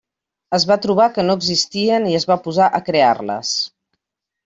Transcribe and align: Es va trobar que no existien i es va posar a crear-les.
Es 0.57 0.63
va 0.71 0.77
trobar 0.85 1.07
que 1.17 1.27
no 1.27 1.35
existien 1.41 2.09
i 2.13 2.17
es 2.23 2.27
va 2.33 2.41
posar 2.49 2.73
a 2.81 2.85
crear-les. 2.91 3.57